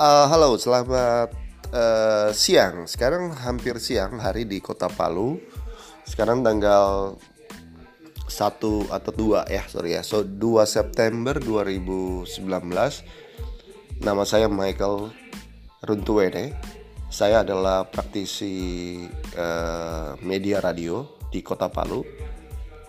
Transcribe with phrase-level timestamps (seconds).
[0.00, 1.28] Uh, halo, selamat
[1.76, 2.88] uh, siang.
[2.88, 5.36] Sekarang hampir siang hari di Kota Palu.
[6.08, 7.20] Sekarang tanggal
[8.24, 8.32] 1
[8.88, 10.00] atau 2 ya, sorry ya.
[10.00, 12.32] So 2 September 2019.
[14.00, 15.12] Nama saya Michael
[15.84, 16.56] Runtuwene.
[17.12, 19.04] Saya adalah praktisi
[19.36, 22.00] uh, media radio di Kota Palu.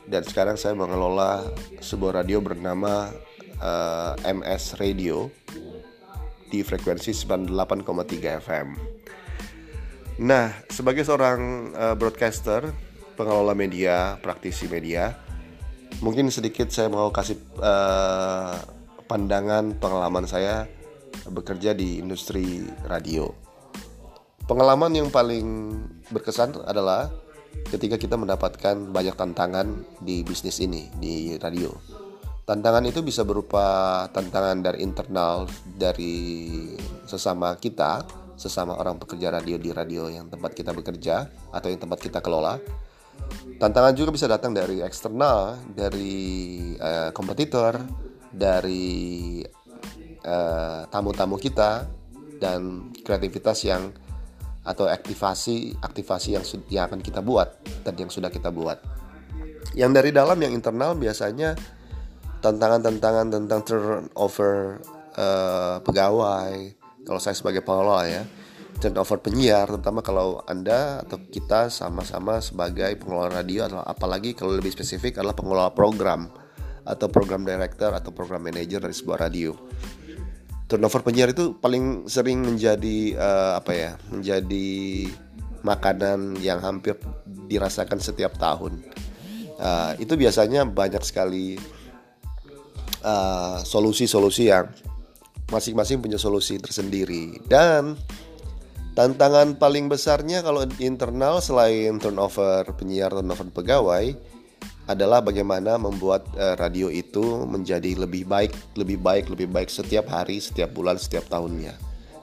[0.07, 1.43] Dan sekarang saya mengelola
[1.83, 3.11] sebuah radio bernama
[3.59, 5.27] uh, MS Radio
[6.51, 8.67] di frekuensi 98,3 FM.
[10.21, 12.67] Nah, sebagai seorang uh, broadcaster,
[13.15, 15.15] pengelola media, praktisi media,
[16.03, 18.59] mungkin sedikit saya mau kasih uh,
[19.07, 20.67] pandangan pengalaman saya
[21.31, 23.31] bekerja di industri radio.
[24.45, 25.79] Pengalaman yang paling
[26.11, 27.07] berkesan adalah
[27.71, 32.00] ketika kita mendapatkan banyak tantangan di bisnis ini, di radio
[32.51, 36.67] Tantangan itu bisa berupa tantangan dari internal dari
[37.07, 38.03] sesama kita,
[38.35, 42.59] sesama orang pekerja radio di radio yang tempat kita bekerja atau yang tempat kita kelola.
[43.55, 47.79] Tantangan juga bisa datang dari eksternal, dari uh, kompetitor,
[48.35, 49.39] dari
[50.27, 51.87] uh, tamu-tamu kita
[52.35, 53.95] dan kreativitas yang
[54.67, 58.75] atau aktivasi aktivasi yang yang akan kita buat dan yang sudah kita buat.
[59.71, 61.79] Yang dari dalam yang internal biasanya
[62.41, 64.81] tantangan-tantangan tentang turnover
[65.15, 66.73] uh, pegawai
[67.05, 68.23] kalau saya sebagai pengelola ya
[68.81, 74.73] turnover penyiar terutama kalau anda atau kita sama-sama sebagai pengelola radio atau apalagi kalau lebih
[74.73, 76.33] spesifik adalah pengelola program
[76.81, 79.53] atau program director atau program manager dari sebuah radio.
[80.65, 84.69] Turnover penyiar itu paling sering menjadi uh, apa ya menjadi
[85.61, 86.97] makanan yang hampir
[87.45, 88.81] dirasakan setiap tahun.
[89.61, 91.61] Uh, itu biasanya banyak sekali
[93.01, 94.65] Eh, solusi-solusi uh, yang
[95.49, 97.97] masing-masing punya solusi tersendiri dan
[98.93, 104.13] tantangan paling besarnya kalau internal selain turnover penyiar turnover pegawai
[104.85, 110.37] adalah bagaimana membuat uh, radio itu menjadi lebih baik, lebih baik, lebih baik setiap hari,
[110.37, 111.73] setiap bulan, setiap tahunnya.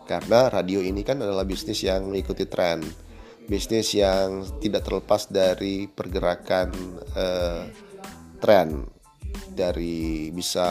[0.06, 2.86] Karena radio ini kan adalah bisnis yang mengikuti tren,
[3.50, 6.70] bisnis yang tidak terlepas dari pergerakan
[7.18, 7.66] uh,
[8.38, 8.97] tren
[9.58, 10.68] dari bisa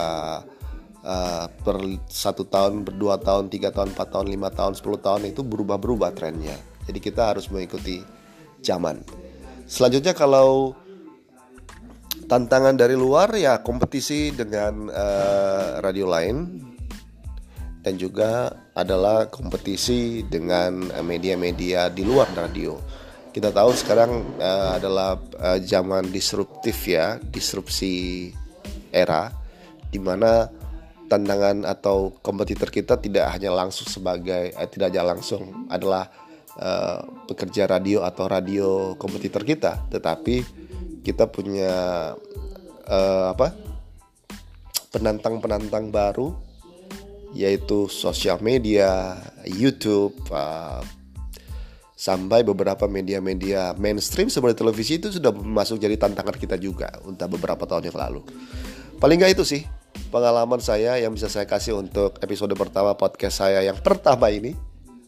[1.04, 1.76] uh, per
[2.08, 6.56] satu tahun, berdua tahun, tiga tahun, empat tahun, lima tahun, sepuluh tahun itu berubah-berubah trennya.
[6.88, 8.00] Jadi kita harus mengikuti
[8.64, 9.04] zaman.
[9.68, 10.72] Selanjutnya kalau
[12.24, 16.64] tantangan dari luar ya kompetisi dengan uh, radio lain
[17.84, 22.76] dan juga adalah kompetisi dengan media-media di luar radio.
[23.28, 28.28] Kita tahu sekarang uh, adalah uh, zaman disruptif ya, disrupsi
[28.92, 29.32] era
[29.88, 30.48] di mana
[31.08, 36.12] tantangan atau kompetitor kita tidak hanya langsung sebagai eh, tidak hanya langsung adalah
[36.60, 40.44] uh, pekerja radio atau radio kompetitor kita, tetapi
[41.00, 41.72] kita punya
[42.84, 43.56] uh, apa
[44.92, 46.36] penantang-penantang baru
[47.36, 50.80] yaitu sosial media, YouTube, uh,
[51.98, 57.66] sampai beberapa media-media mainstream seperti televisi itu sudah masuk jadi tantangan kita juga untuk beberapa
[57.66, 58.22] tahun yang lalu.
[58.98, 59.62] Paling nggak itu sih
[60.10, 64.58] pengalaman saya yang bisa saya kasih untuk episode pertama podcast saya yang pertama ini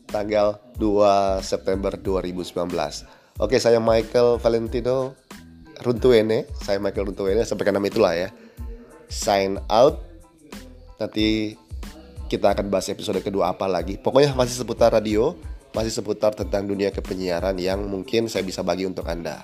[0.06, 2.54] tanggal 2 September 2019.
[3.42, 5.18] Oke, saya Michael Valentino
[5.82, 8.30] Runtuene, saya Michael Runtuene sampai ke nama itulah ya.
[9.10, 9.98] Sign out.
[11.02, 11.58] Nanti
[12.30, 13.98] kita akan bahas episode kedua apa lagi.
[13.98, 15.34] Pokoknya masih seputar radio,
[15.74, 19.42] masih seputar tentang dunia kepenyiaran yang mungkin saya bisa bagi untuk Anda.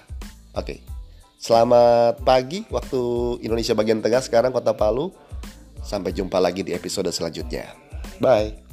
[0.54, 0.95] Oke.
[1.36, 3.00] Selamat pagi waktu
[3.44, 5.12] Indonesia bagian tengah sekarang Kota Palu.
[5.84, 7.70] Sampai jumpa lagi di episode selanjutnya.
[8.18, 8.65] Bye.